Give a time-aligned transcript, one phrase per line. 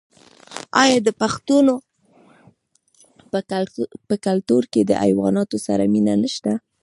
[0.81, 1.75] آیا د پښتنو
[4.09, 6.51] په کلتور کې د حیواناتو سره مینه نشته؟